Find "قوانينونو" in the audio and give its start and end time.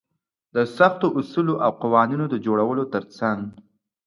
1.81-2.25